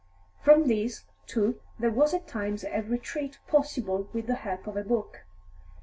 [0.43, 4.83] From this, too, there was at times a retreat possible with the help of a
[4.83, 5.25] book.